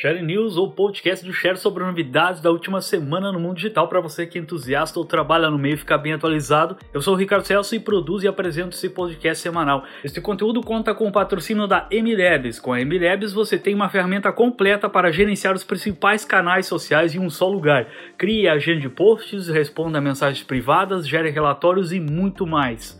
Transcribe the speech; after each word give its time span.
Share 0.00 0.22
News 0.22 0.56
ou 0.56 0.70
podcast 0.70 1.22
do 1.22 1.30
Share 1.30 1.58
sobre 1.58 1.84
novidades 1.84 2.40
da 2.40 2.50
última 2.50 2.80
semana 2.80 3.30
no 3.30 3.38
mundo 3.38 3.56
digital 3.56 3.86
para 3.86 4.00
você 4.00 4.26
que 4.26 4.38
é 4.38 4.40
entusiasta 4.40 4.98
ou 4.98 5.04
trabalha 5.04 5.50
no 5.50 5.58
meio 5.58 5.74
e 5.74 5.76
ficar 5.76 5.98
bem 5.98 6.14
atualizado. 6.14 6.78
Eu 6.90 7.02
sou 7.02 7.12
o 7.12 7.16
Ricardo 7.18 7.44
Celso 7.44 7.74
e 7.74 7.78
produzo 7.78 8.24
e 8.24 8.28
apresento 8.28 8.74
esse 8.74 8.88
podcast 8.88 9.42
semanal. 9.42 9.84
Este 10.02 10.18
conteúdo 10.18 10.62
conta 10.62 10.94
com 10.94 11.06
o 11.06 11.12
patrocínio 11.12 11.66
da 11.66 11.86
Emilabs. 11.90 12.58
Com 12.58 12.72
a 12.72 12.80
Emilabs 12.80 13.34
você 13.34 13.58
tem 13.58 13.74
uma 13.74 13.90
ferramenta 13.90 14.32
completa 14.32 14.88
para 14.88 15.12
gerenciar 15.12 15.54
os 15.54 15.64
principais 15.64 16.24
canais 16.24 16.64
sociais 16.64 17.14
em 17.14 17.18
um 17.18 17.28
só 17.28 17.46
lugar. 17.46 17.86
Crie 18.16 18.48
agenda 18.48 18.80
de 18.80 18.88
posts, 18.88 19.48
responda 19.48 20.00
mensagens 20.00 20.42
privadas, 20.42 21.06
gere 21.06 21.28
relatórios 21.28 21.92
e 21.92 22.00
muito 22.00 22.46
mais. 22.46 22.98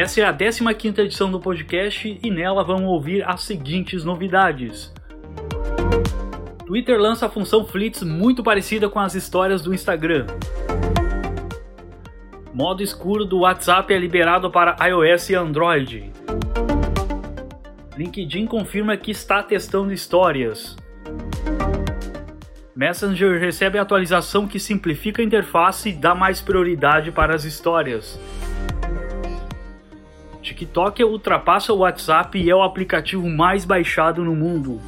Essa 0.00 0.22
é 0.22 0.24
a 0.24 0.32
15 0.32 0.98
edição 1.02 1.30
do 1.30 1.38
podcast 1.38 2.18
e 2.22 2.30
nela 2.30 2.64
vamos 2.64 2.88
ouvir 2.88 3.22
as 3.28 3.42
seguintes 3.42 4.02
novidades. 4.02 4.90
Twitter 6.64 6.98
lança 6.98 7.26
a 7.26 7.28
função 7.28 7.66
Fleets 7.66 8.02
muito 8.02 8.42
parecida 8.42 8.88
com 8.88 8.98
as 8.98 9.14
histórias 9.14 9.60
do 9.60 9.74
Instagram. 9.74 10.26
Modo 12.54 12.82
escuro 12.82 13.26
do 13.26 13.40
WhatsApp 13.40 13.92
é 13.92 13.98
liberado 13.98 14.50
para 14.50 14.74
iOS 14.88 15.28
e 15.28 15.34
Android. 15.34 16.10
LinkedIn 17.94 18.46
confirma 18.46 18.96
que 18.96 19.10
está 19.10 19.42
testando 19.42 19.92
histórias. 19.92 20.76
Messenger 22.74 23.38
recebe 23.38 23.78
atualização 23.78 24.48
que 24.48 24.58
simplifica 24.58 25.20
a 25.20 25.24
interface 25.26 25.90
e 25.90 25.92
dá 25.92 26.14
mais 26.14 26.40
prioridade 26.40 27.12
para 27.12 27.34
as 27.34 27.44
histórias. 27.44 28.18
TikTok 30.42 31.04
ultrapassa 31.04 31.72
o 31.72 31.78
WhatsApp 31.78 32.38
e 32.38 32.50
é 32.50 32.54
o 32.54 32.62
aplicativo 32.62 33.28
mais 33.28 33.64
baixado 33.64 34.24
no 34.24 34.34
mundo. 34.34 34.80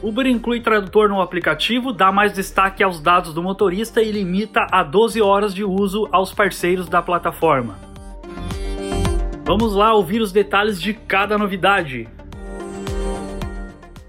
Uber 0.00 0.26
inclui 0.26 0.60
tradutor 0.60 1.08
no 1.08 1.20
aplicativo, 1.20 1.92
dá 1.92 2.12
mais 2.12 2.32
destaque 2.32 2.82
aos 2.82 3.00
dados 3.00 3.34
do 3.34 3.42
motorista 3.42 4.00
e 4.00 4.12
limita 4.12 4.64
a 4.70 4.82
12 4.82 5.20
horas 5.20 5.52
de 5.52 5.64
uso 5.64 6.08
aos 6.12 6.32
parceiros 6.32 6.88
da 6.88 7.02
plataforma. 7.02 7.76
Vamos 9.44 9.74
lá 9.74 9.92
ouvir 9.94 10.20
os 10.20 10.30
detalhes 10.30 10.80
de 10.80 10.94
cada 10.94 11.36
novidade. 11.36 12.08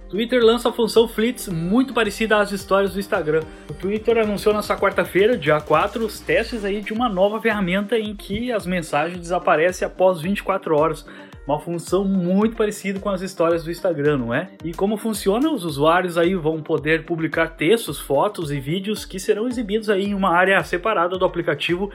Twitter 0.10 0.44
lança 0.44 0.70
a 0.70 0.74
função 0.74 1.08
Fleets 1.08 1.48
muito 1.48 1.94
parecida 1.94 2.40
às 2.40 2.52
histórias 2.52 2.94
do 2.94 3.00
Instagram. 3.00 3.42
O 3.70 3.74
Twitter 3.76 4.18
anunciou 4.18 4.56
nessa 4.56 4.76
quarta-feira, 4.76 5.38
dia 5.38 5.62
4, 5.62 6.04
os 6.04 6.20
testes 6.20 6.66
aí 6.66 6.82
de 6.82 6.92
uma 6.92 7.08
nova 7.08 7.40
ferramenta 7.40 7.98
em 7.98 8.16
que 8.16 8.52
as 8.52 8.66
mensagens 8.66 9.20
desaparecem 9.20 9.86
após 9.86 10.20
24 10.20 10.76
horas. 10.76 11.06
Uma 11.46 11.60
função 11.60 12.06
muito 12.06 12.56
parecida 12.56 13.00
com 13.00 13.10
as 13.10 13.22
histórias 13.22 13.64
do 13.64 13.72
Instagram, 13.72 14.18
não 14.18 14.34
é? 14.34 14.50
E 14.64 14.74
como 14.74 14.98
funciona? 14.98 15.52
Os 15.52 15.64
usuários 15.64 16.18
aí 16.18 16.34
vão 16.34 16.62
poder 16.62 17.06
publicar 17.06 17.50
textos, 17.50 18.00
fotos 18.00 18.52
e 18.52 18.60
vídeos 18.60 19.06
que 19.06 19.20
serão 19.20 19.48
exibidos 19.48 19.90
aí 19.92 20.06
em 20.06 20.14
uma 20.16 20.32
área 20.32 20.64
separada 20.64 21.18
do 21.18 21.26
aplicativo 21.26 21.92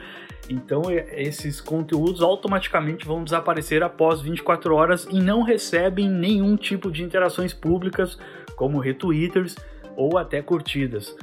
então 0.49 0.83
esses 0.91 1.59
conteúdos 1.59 2.21
automaticamente 2.21 3.05
vão 3.05 3.23
desaparecer 3.23 3.83
após 3.83 4.21
24 4.21 4.75
horas 4.75 5.07
e 5.11 5.19
não 5.19 5.41
recebem 5.41 6.09
nenhum 6.09 6.55
tipo 6.55 6.91
de 6.91 7.03
interações 7.03 7.53
públicas, 7.53 8.17
como 8.55 8.79
retweeters 8.79 9.55
ou 9.95 10.17
até 10.17 10.41
curtidas. 10.41 11.15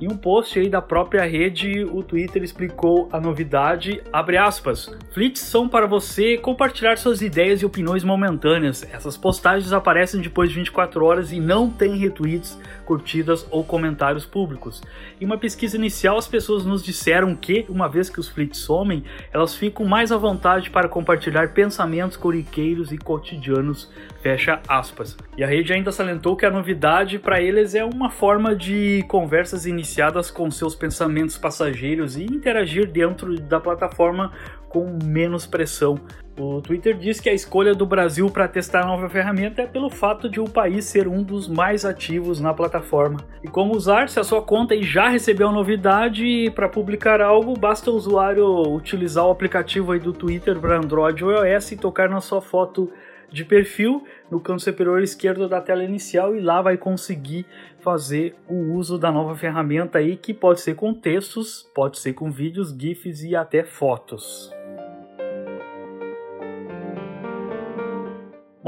Em 0.00 0.08
um 0.10 0.16
post 0.16 0.58
aí 0.58 0.70
da 0.70 0.80
própria 0.80 1.26
rede, 1.26 1.84
o 1.84 2.02
Twitter 2.02 2.42
explicou 2.42 3.06
a 3.12 3.20
novidade, 3.20 4.02
abre 4.10 4.38
aspas, 4.38 4.90
Flits 5.10 5.42
são 5.42 5.68
para 5.68 5.86
você 5.86 6.38
compartilhar 6.38 6.96
suas 6.96 7.20
ideias 7.20 7.60
e 7.60 7.66
opiniões 7.66 8.02
momentâneas. 8.02 8.82
Essas 8.94 9.18
postagens 9.18 9.74
aparecem 9.74 10.22
depois 10.22 10.48
de 10.48 10.54
24 10.54 11.04
horas 11.04 11.32
e 11.32 11.38
não 11.38 11.68
têm 11.68 11.98
retweets, 11.98 12.58
curtidas 12.90 13.46
ou 13.52 13.62
comentários 13.62 14.26
públicos. 14.26 14.82
Em 15.20 15.24
uma 15.24 15.38
pesquisa 15.38 15.76
inicial, 15.76 16.18
as 16.18 16.26
pessoas 16.26 16.66
nos 16.66 16.82
disseram 16.82 17.36
que, 17.36 17.64
uma 17.68 17.88
vez 17.88 18.10
que 18.10 18.18
os 18.18 18.28
flits 18.28 18.58
somem, 18.58 19.04
elas 19.32 19.54
ficam 19.54 19.86
mais 19.86 20.10
à 20.10 20.16
vontade 20.16 20.70
para 20.70 20.88
compartilhar 20.88 21.54
pensamentos 21.54 22.16
corriqueiros 22.16 22.90
e 22.90 22.98
cotidianos 22.98 23.88
Fecha 24.20 24.60
aspas. 24.68 25.16
E 25.36 25.44
a 25.44 25.46
rede 25.46 25.72
ainda 25.72 25.92
salientou 25.92 26.36
que 26.36 26.44
a 26.44 26.50
novidade 26.50 27.18
para 27.18 27.40
eles 27.40 27.74
é 27.76 27.84
uma 27.84 28.10
forma 28.10 28.56
de 28.56 29.04
conversas 29.08 29.66
iniciadas 29.66 30.30
com 30.30 30.50
seus 30.50 30.74
pensamentos 30.74 31.38
passageiros 31.38 32.16
e 32.16 32.24
interagir 32.24 32.90
dentro 32.90 33.40
da 33.40 33.58
plataforma 33.60 34.32
com 34.68 34.98
menos 35.02 35.46
pressão. 35.46 35.98
O 36.42 36.62
Twitter 36.62 36.96
diz 36.96 37.20
que 37.20 37.28
a 37.28 37.34
escolha 37.34 37.74
do 37.74 37.84
Brasil 37.84 38.30
para 38.30 38.48
testar 38.48 38.80
a 38.80 38.86
nova 38.86 39.10
ferramenta 39.10 39.60
é 39.60 39.66
pelo 39.66 39.90
fato 39.90 40.26
de 40.26 40.40
o 40.40 40.48
país 40.48 40.86
ser 40.86 41.06
um 41.06 41.22
dos 41.22 41.46
mais 41.46 41.84
ativos 41.84 42.40
na 42.40 42.54
plataforma. 42.54 43.18
E 43.44 43.46
como 43.46 43.76
usar? 43.76 44.08
Se 44.08 44.18
a 44.18 44.24
sua 44.24 44.40
conta 44.40 44.74
já 44.82 45.10
recebeu 45.10 45.52
novidade 45.52 46.50
para 46.54 46.66
publicar 46.66 47.20
algo, 47.20 47.52
basta 47.58 47.90
o 47.90 47.94
usuário 47.94 48.46
utilizar 48.74 49.26
o 49.26 49.30
aplicativo 49.30 49.98
do 49.98 50.14
Twitter 50.14 50.58
para 50.58 50.78
Android 50.78 51.22
ou 51.22 51.44
iOS 51.44 51.72
e 51.72 51.76
tocar 51.76 52.08
na 52.08 52.22
sua 52.22 52.40
foto 52.40 52.90
de 53.30 53.44
perfil 53.44 54.02
no 54.30 54.40
canto 54.40 54.62
superior 54.62 55.02
esquerdo 55.02 55.46
da 55.46 55.60
tela 55.60 55.84
inicial 55.84 56.34
e 56.34 56.40
lá 56.40 56.62
vai 56.62 56.78
conseguir 56.78 57.44
fazer 57.80 58.34
o 58.48 58.72
uso 58.72 58.96
da 58.96 59.12
nova 59.12 59.36
ferramenta 59.36 59.98
aí 59.98 60.16
que 60.16 60.32
pode 60.32 60.62
ser 60.62 60.74
com 60.74 60.94
textos, 60.94 61.70
pode 61.74 61.98
ser 61.98 62.14
com 62.14 62.30
vídeos, 62.30 62.70
gifs 62.70 63.22
e 63.24 63.36
até 63.36 63.62
fotos. 63.62 64.50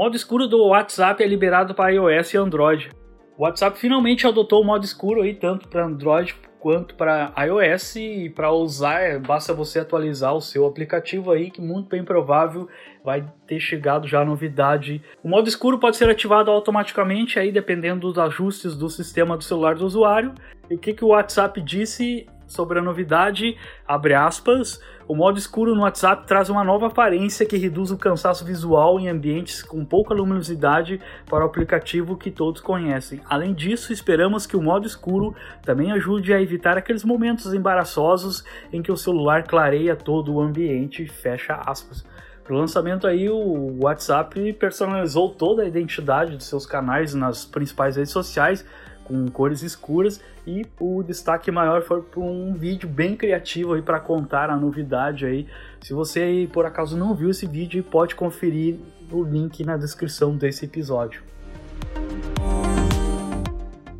Modo 0.03 0.17
escuro 0.17 0.49
do 0.49 0.65
WhatsApp 0.65 1.23
é 1.23 1.25
liberado 1.25 1.73
para 1.73 1.93
iOS 1.93 2.33
e 2.33 2.37
Android. 2.37 2.91
O 3.37 3.43
WhatsApp 3.43 3.79
finalmente 3.79 4.27
adotou 4.27 4.61
o 4.61 4.65
modo 4.65 4.83
escuro 4.83 5.21
aí 5.21 5.33
tanto 5.33 5.69
para 5.69 5.85
Android 5.85 6.35
quanto 6.59 6.93
para 6.95 7.31
iOS 7.37 7.95
e 7.95 8.29
para 8.29 8.51
usar 8.51 9.17
basta 9.21 9.53
você 9.53 9.79
atualizar 9.79 10.35
o 10.35 10.41
seu 10.41 10.65
aplicativo 10.65 11.31
aí 11.31 11.49
que 11.49 11.61
muito 11.61 11.87
bem 11.87 12.03
provável 12.03 12.67
vai 13.01 13.25
ter 13.47 13.61
chegado 13.61 14.05
já 14.05 14.19
a 14.19 14.25
novidade. 14.25 15.01
O 15.23 15.29
modo 15.29 15.47
escuro 15.47 15.79
pode 15.79 15.95
ser 15.95 16.09
ativado 16.09 16.51
automaticamente 16.51 17.39
aí 17.39 17.49
dependendo 17.49 18.09
dos 18.09 18.19
ajustes 18.19 18.75
do 18.75 18.89
sistema 18.89 19.37
do 19.37 19.43
celular 19.45 19.75
do 19.75 19.85
usuário. 19.85 20.33
E 20.69 20.75
o 20.75 20.77
que, 20.77 20.93
que 20.93 21.05
o 21.05 21.11
WhatsApp 21.11 21.61
disse 21.61 22.27
sobre 22.47 22.79
a 22.79 22.81
novidade, 22.81 23.57
abre 23.87 24.13
aspas, 24.13 24.81
o 25.07 25.15
modo 25.15 25.37
escuro 25.37 25.75
no 25.75 25.81
WhatsApp 25.81 26.25
traz 26.25 26.49
uma 26.49 26.63
nova 26.63 26.87
aparência 26.87 27.45
que 27.45 27.57
reduz 27.57 27.91
o 27.91 27.97
cansaço 27.97 28.45
visual 28.45 28.99
em 28.99 29.09
ambientes 29.09 29.61
com 29.61 29.83
pouca 29.83 30.13
luminosidade 30.13 30.99
para 31.29 31.43
o 31.43 31.47
aplicativo 31.47 32.15
que 32.15 32.31
todos 32.31 32.61
conhecem. 32.61 33.19
Além 33.29 33.53
disso, 33.53 33.91
esperamos 33.91 34.45
que 34.45 34.55
o 34.55 34.61
modo 34.61 34.87
escuro 34.87 35.35
também 35.63 35.91
ajude 35.91 36.33
a 36.33 36.41
evitar 36.41 36.77
aqueles 36.77 37.03
momentos 37.03 37.53
embaraçosos 37.53 38.43
em 38.71 38.81
que 38.81 38.91
o 38.91 38.97
celular 38.97 39.43
clareia 39.43 39.95
todo 39.95 40.33
o 40.33 40.41
ambiente, 40.41 41.05
fecha 41.05 41.61
aspas. 41.65 42.05
Para 42.43 42.55
o 42.55 42.57
lançamento 42.57 43.07
aí, 43.07 43.29
o 43.29 43.77
WhatsApp 43.83 44.51
personalizou 44.53 45.29
toda 45.29 45.63
a 45.63 45.65
identidade 45.65 46.35
de 46.35 46.43
seus 46.43 46.65
canais 46.65 47.13
nas 47.13 47.45
principais 47.45 47.95
redes 47.95 48.11
sociais, 48.11 48.65
com 49.05 49.27
cores 49.29 49.61
escuras 49.61 50.21
e 50.45 50.65
o 50.79 51.03
destaque 51.03 51.51
maior 51.51 51.81
foi 51.83 52.01
para 52.01 52.19
um 52.19 52.53
vídeo 52.53 52.87
bem 52.87 53.15
criativo 53.15 53.73
aí 53.73 53.81
para 53.81 53.99
contar 53.99 54.49
a 54.49 54.57
novidade 54.57 55.25
aí. 55.25 55.47
Se 55.81 55.93
você 55.93 56.47
por 56.51 56.65
acaso 56.65 56.97
não 56.97 57.13
viu 57.13 57.29
esse 57.29 57.45
vídeo, 57.45 57.83
pode 57.83 58.15
conferir 58.15 58.77
o 59.11 59.23
link 59.23 59.63
na 59.63 59.77
descrição 59.77 60.35
desse 60.35 60.65
episódio. 60.65 61.21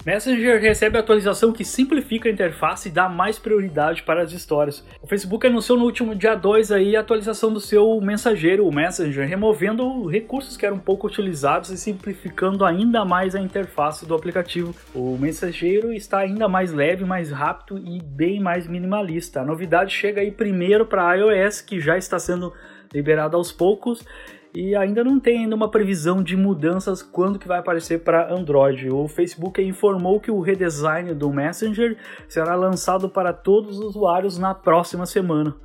Messenger 0.06 0.60
recebe 0.60 0.98
atualização 0.98 1.54
que 1.54 1.64
simplifica 1.64 2.28
a 2.28 2.32
interface 2.32 2.90
e 2.90 2.92
dá 2.92 3.08
mais 3.08 3.40
prioridade 3.40 4.04
para 4.04 4.22
as 4.22 4.34
histórias. 4.34 4.86
O 5.02 5.08
Facebook 5.08 5.48
anunciou 5.48 5.78
no 5.78 5.86
último 5.86 6.14
dia 6.14 6.36
2 6.36 6.74
aí 6.74 6.94
a 6.94 7.00
atualização 7.00 7.54
do 7.54 7.62
seu 7.62 8.02
mensageiro, 8.02 8.68
o 8.68 8.74
Messenger, 8.74 9.26
removendo 9.26 10.06
recursos 10.06 10.58
que 10.58 10.66
eram 10.66 10.78
pouco 10.78 11.08
utilizados 11.08 11.70
e 11.70 11.78
simplificando 11.78 12.66
ainda 12.66 13.06
mais 13.06 13.34
a 13.34 13.40
interface 13.40 14.06
do 14.06 14.14
aplicativo. 14.14 14.76
O 14.94 15.18
mensageiro 15.18 15.94
está 15.94 16.18
ainda 16.18 16.50
mais 16.50 16.74
leve, 16.74 17.06
mais 17.06 17.32
rápido 17.32 17.78
e 17.78 18.02
bem 18.02 18.42
mais 18.42 18.68
minimalista. 18.68 19.40
A 19.40 19.46
novidade 19.46 19.94
chega 19.94 20.20
aí 20.20 20.32
primeiro 20.32 20.86
para 20.86 21.16
iOS, 21.16 21.62
que 21.62 21.80
já 21.80 21.98
está 21.98 22.20
sendo 22.20 22.52
liberado 22.94 23.38
aos 23.38 23.54
poucos 23.54 24.06
e 24.56 24.76
ainda 24.76 25.04
não 25.04 25.20
tem 25.20 25.40
ainda 25.40 25.56
uma 25.56 25.68
previsão 25.68 26.22
de 26.22 26.38
mudanças 26.38 27.02
quando 27.02 27.40
que 27.40 27.48
vai 27.48 27.60
aparecer 27.60 28.02
para 28.02 28.32
Android. 28.32 28.90
O 28.90 29.08
Facebook 29.08 29.62
informou 29.62 30.20
que 30.20 30.30
o 30.30 30.40
redesign 30.40 31.14
do 31.16 31.34
Messenger 31.34 31.98
será 32.28 32.54
lançado 32.54 33.10
para 33.10 33.34
todos 33.34 33.80
os 33.80 33.86
usuários 33.86 34.38
na 34.38 34.54
próxima 34.54 35.08
semana. 35.08 35.56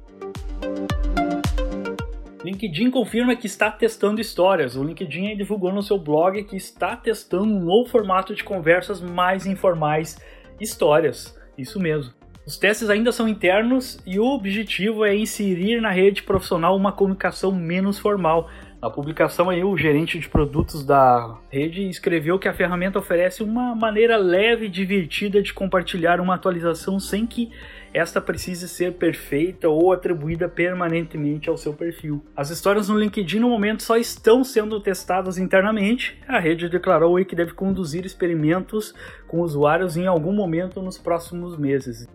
LinkedIn 2.43 2.91
confirma 2.91 3.37
que 3.37 3.47
está 3.47 3.71
testando 3.71 4.23
histórias. 4.23 4.75
O 4.75 4.83
LinkedIn 4.83 5.37
divulgou 5.37 5.71
no 5.71 5.83
seu 5.83 5.99
blog 5.99 6.43
que 6.45 6.57
está 6.57 6.97
testando 6.97 7.53
um 7.53 7.61
novo 7.61 7.91
formato 7.91 8.35
de 8.35 8.43
conversas 8.43 9.03
mais 9.03 9.45
informais, 9.45 10.19
histórias. 10.59 11.39
Isso 11.59 11.79
mesmo. 11.79 12.15
Os 12.49 12.57
testes 12.57 12.89
ainda 12.89 13.13
são 13.13 13.29
internos 13.29 14.01
e 14.07 14.19
o 14.19 14.25
objetivo 14.25 15.05
é 15.05 15.15
inserir 15.15 15.83
na 15.83 15.91
rede 15.91 16.23
profissional 16.23 16.75
uma 16.75 16.91
comunicação 16.91 17.53
menos 17.53 17.99
formal. 17.99 18.49
Na 18.81 18.89
publicação 18.89 19.51
aí, 19.51 19.65
o 19.65 19.77
gerente 19.77 20.21
de 20.21 20.29
produtos 20.29 20.85
da 20.85 21.37
rede 21.51 21.89
escreveu 21.89 22.39
que 22.39 22.47
a 22.47 22.55
ferramenta 22.55 23.01
oferece 23.01 23.43
uma 23.43 23.75
maneira 23.75 24.17
leve 24.17 24.67
e 24.67 24.69
divertida 24.69 25.43
de 25.43 25.53
compartilhar 25.53 26.21
uma 26.21 26.37
atualização 26.37 27.01
sem 27.01 27.27
que 27.27 27.51
esta 27.93 28.21
precise 28.21 28.69
ser 28.69 28.93
perfeita 28.93 29.69
ou 29.69 29.93
atribuída 29.93 30.49
permanentemente 30.49 31.51
ao 31.51 31.57
seu 31.57 31.75
perfil. 31.75 32.25
As 32.37 32.51
histórias 32.51 32.89
no 32.89 32.97
LinkedIn 32.97 33.41
no 33.41 33.49
momento 33.49 33.83
só 33.83 33.97
estão 33.97 34.45
sendo 34.45 34.79
testadas 34.79 35.39
internamente. 35.39 36.17
A 36.29 36.39
rede 36.39 36.69
declarou 36.69 37.17
que 37.25 37.35
deve 37.35 37.55
conduzir 37.55 38.07
experimentos 38.07 38.95
com 39.27 39.41
usuários 39.41 39.97
em 39.97 40.07
algum 40.07 40.33
momento 40.33 40.81
nos 40.81 40.97
próximos 40.97 41.57
meses. 41.57 42.07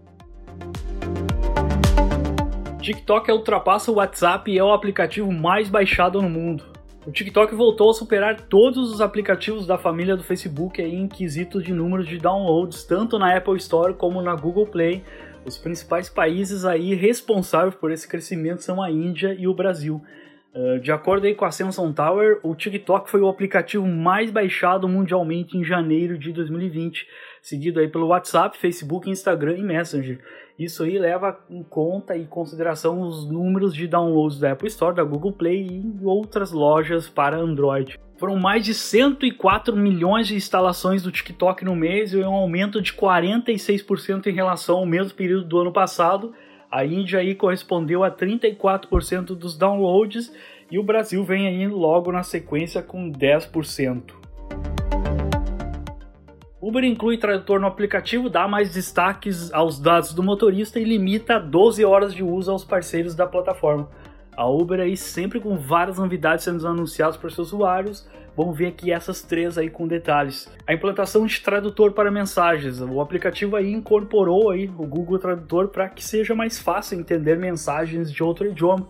TikTok 2.83 3.31
ultrapassa 3.31 3.89
o 3.89 3.95
WhatsApp 3.95 4.51
e 4.51 4.57
é 4.57 4.63
o 4.63 4.73
aplicativo 4.73 5.31
mais 5.31 5.69
baixado 5.69 6.21
no 6.21 6.29
mundo. 6.29 6.65
O 7.07 7.11
TikTok 7.11 7.55
voltou 7.55 7.89
a 7.89 7.93
superar 7.93 8.41
todos 8.41 8.91
os 8.91 8.99
aplicativos 8.99 9.65
da 9.65 9.77
família 9.77 10.17
do 10.17 10.23
Facebook 10.23 10.81
em 10.81 11.07
quesito 11.07 11.61
de 11.61 11.71
número 11.71 12.03
de 12.03 12.17
downloads, 12.17 12.83
tanto 12.83 13.17
na 13.17 13.37
Apple 13.37 13.55
Store 13.55 13.93
como 13.93 14.21
na 14.21 14.35
Google 14.35 14.67
Play. 14.67 15.01
Os 15.45 15.57
principais 15.57 16.09
países 16.09 16.65
aí 16.65 16.93
responsáveis 16.93 17.73
por 17.73 17.89
esse 17.89 18.05
crescimento 18.05 18.61
são 18.61 18.83
a 18.83 18.91
Índia 18.91 19.33
e 19.33 19.47
o 19.47 19.53
Brasil. 19.53 20.03
Uh, 20.53 20.77
de 20.81 20.91
acordo 20.91 21.33
com 21.35 21.45
a 21.45 21.51
Samsung 21.51 21.93
Tower, 21.93 22.41
o 22.43 22.53
TikTok 22.53 23.09
foi 23.09 23.21
o 23.21 23.29
aplicativo 23.29 23.87
mais 23.87 24.29
baixado 24.29 24.89
mundialmente 24.89 25.57
em 25.57 25.63
janeiro 25.63 26.17
de 26.17 26.33
2020, 26.33 27.07
seguido 27.41 27.79
aí 27.79 27.87
pelo 27.87 28.07
WhatsApp, 28.07 28.57
Facebook, 28.57 29.09
Instagram 29.09 29.57
e 29.57 29.63
Messenger. 29.63 30.19
Isso 30.57 30.83
aí 30.83 30.99
leva 30.99 31.39
em 31.49 31.63
conta 31.63 32.15
e 32.15 32.25
consideração 32.25 33.01
os 33.01 33.25
números 33.25 33.73
de 33.73 33.87
downloads 33.87 34.39
da 34.39 34.51
Apple 34.51 34.67
Store, 34.67 34.95
da 34.95 35.03
Google 35.03 35.31
Play 35.31 35.65
e 35.65 36.05
outras 36.05 36.51
lojas 36.51 37.09
para 37.09 37.37
Android. 37.37 37.99
Foram 38.17 38.37
mais 38.37 38.63
de 38.63 38.73
104 38.73 39.75
milhões 39.75 40.27
de 40.27 40.35
instalações 40.35 41.01
do 41.01 41.11
TikTok 41.11 41.65
no 41.65 41.75
mês 41.75 42.13
e 42.13 42.17
um 42.17 42.33
aumento 42.33 42.81
de 42.81 42.93
46% 42.93 44.27
em 44.27 44.33
relação 44.33 44.77
ao 44.77 44.85
mesmo 44.85 45.15
período 45.15 45.45
do 45.45 45.59
ano 45.59 45.73
passado. 45.73 46.33
A 46.71 46.85
Índia 46.85 47.19
aí 47.19 47.33
correspondeu 47.33 48.03
a 48.03 48.11
34% 48.11 49.35
dos 49.35 49.57
downloads 49.57 50.31
e 50.69 50.77
o 50.77 50.83
Brasil 50.83 51.23
vem 51.23 51.47
aí 51.47 51.67
logo 51.67 52.11
na 52.11 52.23
sequência 52.23 52.81
com 52.81 53.11
10%. 53.11 54.22
Uber 56.63 56.85
inclui 56.85 57.17
tradutor 57.17 57.59
no 57.59 57.67
aplicativo, 57.67 58.29
dá 58.29 58.47
mais 58.47 58.73
destaques 58.73 59.53
aos 59.53 59.77
dados 59.77 60.13
do 60.13 60.23
motorista 60.23 60.79
e 60.79 60.85
limita 60.85 61.37
12 61.37 61.83
horas 61.83 62.13
de 62.13 62.23
uso 62.23 62.49
aos 62.49 62.63
parceiros 62.63 63.13
da 63.13 63.27
plataforma. 63.27 63.89
A 64.33 64.47
Uber 64.47 64.79
aí 64.79 64.95
sempre 64.95 65.41
com 65.41 65.57
várias 65.57 65.97
novidades 65.97 66.45
sendo 66.45 66.65
anunciadas 66.65 67.17
para 67.17 67.29
seus 67.29 67.51
usuários. 67.51 68.07
Vamos 68.33 68.57
ver 68.57 68.67
aqui 68.67 68.93
essas 68.93 69.21
três 69.21 69.57
aí 69.57 69.69
com 69.69 69.85
detalhes. 69.85 70.49
A 70.65 70.73
implantação 70.73 71.25
de 71.25 71.41
tradutor 71.41 71.91
para 71.91 72.09
mensagens. 72.09 72.79
O 72.79 73.01
aplicativo 73.01 73.57
aí 73.57 73.73
incorporou 73.73 74.49
aí 74.49 74.69
o 74.77 74.87
Google 74.87 75.19
Tradutor 75.19 75.67
para 75.67 75.89
que 75.89 76.01
seja 76.01 76.33
mais 76.33 76.59
fácil 76.59 76.97
entender 76.97 77.37
mensagens 77.37 78.09
de 78.09 78.23
outro 78.23 78.47
idioma. 78.47 78.87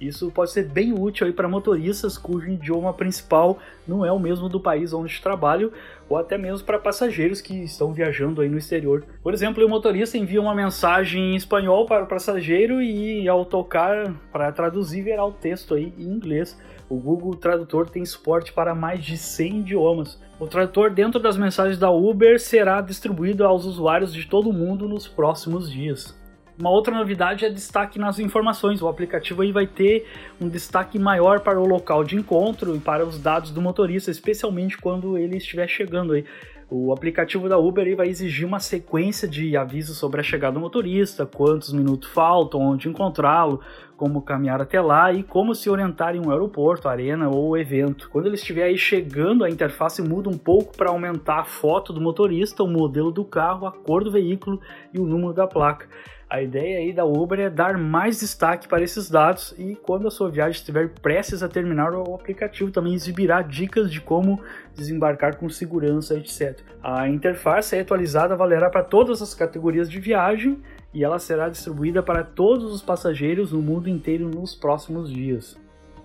Isso 0.00 0.30
pode 0.30 0.52
ser 0.52 0.68
bem 0.68 0.92
útil 0.92 1.26
aí 1.26 1.32
para 1.32 1.48
motoristas 1.48 2.16
cujo 2.16 2.48
idioma 2.48 2.92
principal 2.94 3.58
não 3.86 4.04
é 4.04 4.12
o 4.12 4.18
mesmo 4.18 4.48
do 4.48 4.60
país 4.60 4.92
onde 4.92 5.20
trabalham, 5.20 5.72
ou 6.08 6.16
até 6.16 6.38
mesmo 6.38 6.64
para 6.64 6.78
passageiros 6.78 7.40
que 7.40 7.64
estão 7.64 7.92
viajando 7.92 8.40
aí 8.40 8.48
no 8.48 8.58
exterior. 8.58 9.04
Por 9.22 9.32
exemplo, 9.34 9.64
o 9.64 9.68
motorista 9.68 10.16
envia 10.16 10.40
uma 10.40 10.54
mensagem 10.54 11.32
em 11.32 11.36
espanhol 11.36 11.86
para 11.86 12.04
o 12.04 12.06
passageiro 12.06 12.80
e 12.80 13.28
ao 13.28 13.44
tocar 13.44 14.14
para 14.30 14.52
traduzir 14.52 15.02
verá 15.02 15.24
o 15.24 15.32
texto 15.32 15.74
aí 15.74 15.92
em 15.98 16.04
inglês. 16.04 16.58
O 16.88 16.96
Google 16.96 17.34
Tradutor 17.34 17.90
tem 17.90 18.04
suporte 18.04 18.52
para 18.52 18.74
mais 18.74 19.04
de 19.04 19.16
100 19.16 19.60
idiomas. 19.60 20.20
O 20.40 20.46
tradutor 20.46 20.90
dentro 20.90 21.20
das 21.20 21.36
mensagens 21.36 21.78
da 21.78 21.90
Uber 21.90 22.40
será 22.40 22.80
distribuído 22.80 23.44
aos 23.44 23.64
usuários 23.64 24.12
de 24.12 24.26
todo 24.26 24.50
o 24.50 24.52
mundo 24.52 24.88
nos 24.88 25.06
próximos 25.06 25.70
dias. 25.70 26.17
Uma 26.58 26.70
outra 26.70 26.92
novidade 26.92 27.44
é 27.44 27.50
destaque 27.50 28.00
nas 28.00 28.18
informações. 28.18 28.82
O 28.82 28.88
aplicativo 28.88 29.42
aí 29.42 29.52
vai 29.52 29.64
ter 29.64 30.08
um 30.40 30.48
destaque 30.48 30.98
maior 30.98 31.38
para 31.38 31.60
o 31.60 31.64
local 31.64 32.02
de 32.02 32.16
encontro 32.16 32.74
e 32.74 32.80
para 32.80 33.06
os 33.06 33.20
dados 33.20 33.52
do 33.52 33.62
motorista, 33.62 34.10
especialmente 34.10 34.76
quando 34.76 35.16
ele 35.16 35.36
estiver 35.36 35.68
chegando 35.68 36.14
aí. 36.14 36.24
O 36.68 36.92
aplicativo 36.92 37.48
da 37.48 37.56
Uber 37.56 37.86
aí 37.86 37.94
vai 37.94 38.08
exigir 38.08 38.44
uma 38.44 38.58
sequência 38.58 39.28
de 39.28 39.56
avisos 39.56 39.96
sobre 39.96 40.20
a 40.20 40.22
chegada 40.22 40.54
do 40.54 40.60
motorista, 40.60 41.24
quantos 41.24 41.72
minutos 41.72 42.10
faltam, 42.10 42.60
onde 42.60 42.88
encontrá-lo, 42.88 43.60
como 43.96 44.20
caminhar 44.20 44.60
até 44.60 44.80
lá 44.80 45.12
e 45.12 45.22
como 45.22 45.54
se 45.54 45.70
orientar 45.70 46.14
em 46.16 46.20
um 46.20 46.30
aeroporto, 46.30 46.88
arena 46.88 47.28
ou 47.28 47.56
evento. 47.56 48.10
Quando 48.10 48.26
ele 48.26 48.34
estiver 48.34 48.64
aí 48.64 48.76
chegando, 48.76 49.44
a 49.44 49.50
interface 49.50 50.02
muda 50.02 50.28
um 50.28 50.36
pouco 50.36 50.76
para 50.76 50.90
aumentar 50.90 51.38
a 51.38 51.44
foto 51.44 51.92
do 51.92 52.00
motorista, 52.00 52.64
o 52.64 52.68
modelo 52.68 53.12
do 53.12 53.24
carro, 53.24 53.64
a 53.64 53.72
cor 53.72 54.02
do 54.02 54.10
veículo 54.10 54.60
e 54.92 54.98
o 54.98 55.06
número 55.06 55.32
da 55.32 55.46
placa. 55.46 55.88
A 56.30 56.42
ideia 56.42 56.80
aí 56.80 56.92
da 56.92 57.06
Uber 57.06 57.40
é 57.40 57.48
dar 57.48 57.78
mais 57.78 58.20
destaque 58.20 58.68
para 58.68 58.82
esses 58.82 59.08
dados 59.08 59.54
e 59.56 59.74
quando 59.74 60.06
a 60.06 60.10
sua 60.10 60.30
viagem 60.30 60.60
estiver 60.60 60.90
prestes 61.00 61.42
a 61.42 61.48
terminar, 61.48 61.94
o 61.94 62.14
aplicativo 62.14 62.70
também 62.70 62.92
exibirá 62.92 63.40
dicas 63.40 63.90
de 63.90 63.98
como 63.98 64.38
desembarcar 64.76 65.36
com 65.36 65.48
segurança, 65.48 66.14
etc. 66.18 66.60
A 66.82 67.08
interface 67.08 67.74
é 67.76 67.80
atualizada 67.80 68.36
valerá 68.36 68.68
para 68.68 68.84
todas 68.84 69.22
as 69.22 69.32
categorias 69.32 69.90
de 69.90 69.98
viagem 69.98 70.62
e 70.92 71.02
ela 71.02 71.18
será 71.18 71.48
distribuída 71.48 72.02
para 72.02 72.22
todos 72.22 72.74
os 72.74 72.82
passageiros 72.82 73.50
no 73.52 73.62
mundo 73.62 73.88
inteiro 73.88 74.28
nos 74.28 74.54
próximos 74.54 75.10
dias 75.10 75.56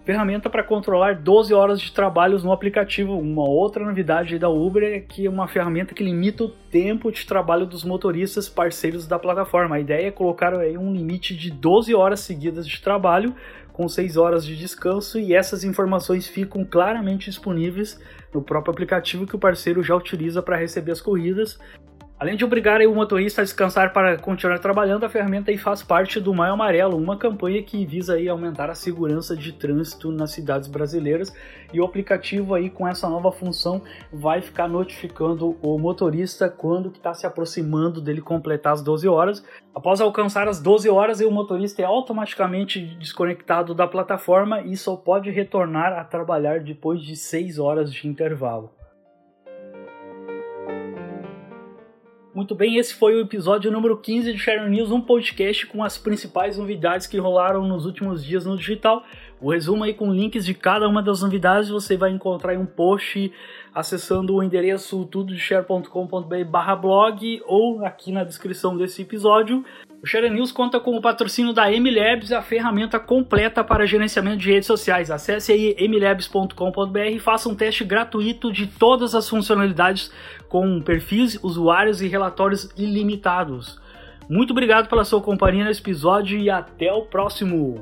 ferramenta 0.05 0.49
para 0.49 0.63
controlar 0.63 1.15
12 1.15 1.53
horas 1.53 1.81
de 1.81 1.91
trabalhos 1.91 2.43
no 2.43 2.51
aplicativo. 2.51 3.17
Uma 3.17 3.47
outra 3.47 3.85
novidade 3.85 4.37
da 4.37 4.49
Uber 4.49 4.83
é 4.83 4.99
que 4.99 5.25
é 5.25 5.29
uma 5.29 5.47
ferramenta 5.47 5.93
que 5.93 6.03
limita 6.03 6.43
o 6.43 6.49
tempo 6.49 7.11
de 7.11 7.25
trabalho 7.25 7.65
dos 7.65 7.83
motoristas 7.83 8.49
parceiros 8.49 9.07
da 9.07 9.17
plataforma. 9.17 9.75
A 9.75 9.79
ideia 9.79 10.07
é 10.07 10.11
colocar 10.11 10.53
aí 10.53 10.77
um 10.77 10.93
limite 10.93 11.35
de 11.35 11.49
12 11.49 11.95
horas 11.95 12.19
seguidas 12.19 12.67
de 12.67 12.81
trabalho 12.81 13.33
com 13.71 13.87
6 13.87 14.17
horas 14.17 14.45
de 14.45 14.55
descanso 14.55 15.19
e 15.19 15.33
essas 15.33 15.63
informações 15.63 16.27
ficam 16.27 16.63
claramente 16.63 17.29
disponíveis 17.29 17.99
no 18.31 18.41
próprio 18.41 18.71
aplicativo 18.71 19.25
que 19.25 19.35
o 19.35 19.39
parceiro 19.39 19.81
já 19.81 19.95
utiliza 19.95 20.43
para 20.43 20.57
receber 20.57 20.91
as 20.91 21.01
corridas 21.01 21.57
Além 22.19 22.37
de 22.37 22.45
obrigar 22.45 22.79
o 22.81 22.95
motorista 22.95 23.41
a 23.41 23.43
descansar 23.43 23.91
para 23.91 24.17
continuar 24.17 24.59
trabalhando, 24.59 25.03
a 25.03 25.09
ferramenta 25.09 25.51
aí 25.51 25.57
faz 25.57 25.83
parte 25.83 26.21
do 26.21 26.33
Maio 26.33 26.53
Amarelo, 26.53 26.95
uma 26.95 27.17
campanha 27.17 27.61
que 27.61 27.85
visa 27.85 28.13
aí 28.13 28.29
aumentar 28.29 28.69
a 28.69 28.75
segurança 28.75 29.35
de 29.35 29.51
trânsito 29.51 30.11
nas 30.11 30.31
cidades 30.31 30.69
brasileiras. 30.69 31.35
E 31.73 31.81
o 31.81 31.83
aplicativo 31.83 32.53
aí 32.53 32.69
com 32.69 32.87
essa 32.87 33.09
nova 33.09 33.31
função 33.31 33.81
vai 34.11 34.41
ficar 34.41 34.69
notificando 34.69 35.57
o 35.61 35.77
motorista 35.77 36.49
quando 36.49 36.89
está 36.89 37.13
se 37.13 37.25
aproximando 37.25 37.99
dele 37.99 38.21
completar 38.21 38.73
as 38.73 38.81
12 38.81 39.07
horas. 39.07 39.43
Após 39.75 39.99
alcançar 39.99 40.47
as 40.47 40.61
12 40.61 40.87
horas, 40.89 41.19
o 41.19 41.31
motorista 41.31 41.81
é 41.81 41.85
automaticamente 41.85 42.79
desconectado 42.79 43.73
da 43.73 43.87
plataforma 43.87 44.61
e 44.61 44.77
só 44.77 44.95
pode 44.95 45.29
retornar 45.31 45.91
a 45.91 46.05
trabalhar 46.05 46.61
depois 46.61 47.01
de 47.01 47.17
6 47.17 47.59
horas 47.59 47.91
de 47.91 48.07
intervalo. 48.07 48.71
Muito 52.43 52.55
bem, 52.55 52.75
esse 52.75 52.93
foi 52.93 53.15
o 53.15 53.21
episódio 53.21 53.71
número 53.71 53.95
15 53.95 54.33
de 54.33 54.37
Sharon 54.37 54.67
News, 54.67 54.91
um 54.91 54.99
podcast 54.99 55.65
com 55.65 55.81
as 55.81 55.97
principais 55.97 56.57
novidades 56.57 57.07
que 57.07 57.17
rolaram 57.17 57.65
nos 57.65 57.85
últimos 57.85 58.21
dias 58.21 58.45
no 58.45 58.57
digital. 58.57 59.01
O 59.39 59.49
resumo 59.49 59.85
aí 59.85 59.93
com 59.93 60.13
links 60.13 60.45
de 60.45 60.53
cada 60.53 60.85
uma 60.85 61.01
das 61.01 61.21
novidades 61.21 61.69
você 61.69 61.95
vai 61.95 62.11
encontrar 62.11 62.53
em 62.53 62.57
um 62.57 62.65
post 62.65 63.31
acessando 63.73 64.35
o 64.35 64.43
endereço 64.43 65.05
tudodeshare.com.br 65.05 66.75
blog 66.81 67.41
ou 67.45 67.85
aqui 67.85 68.11
na 68.11 68.25
descrição 68.25 68.75
desse 68.75 69.03
episódio. 69.03 69.63
O 70.03 70.05
Share 70.05 70.29
News 70.29 70.51
conta 70.51 70.81
com 70.81 70.97
o 70.97 71.01
patrocínio 71.01 71.53
da 71.53 71.71
MLabs, 71.71 72.33
a 72.33 72.41
ferramenta 72.41 72.99
completa 72.99 73.63
para 73.63 73.85
gerenciamento 73.85 74.39
de 74.39 74.51
redes 74.51 74.67
sociais. 74.67 75.09
Acesse 75.09 75.53
aí 75.53 75.73
mlabs.com.br 75.79 76.99
e 77.09 77.19
faça 77.19 77.47
um 77.47 77.55
teste 77.55 77.85
gratuito 77.85 78.51
de 78.51 78.67
todas 78.67 79.15
as 79.15 79.29
funcionalidades 79.29 80.11
com 80.49 80.81
perfis, 80.81 81.39
usuários 81.41 82.01
e 82.01 82.09
relatórios 82.09 82.69
ilimitados. 82.75 83.79
Muito 84.27 84.51
obrigado 84.51 84.89
pela 84.89 85.05
sua 85.05 85.21
companhia 85.21 85.63
nesse 85.63 85.79
episódio 85.79 86.37
e 86.37 86.49
até 86.49 86.91
o 86.91 87.03
próximo! 87.03 87.81